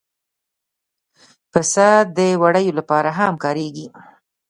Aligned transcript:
پسه 1.51 1.87
د 2.17 2.19
وړیو 2.41 2.77
لپاره 2.79 3.09
هم 3.19 3.33
کارېږي. 3.43 3.87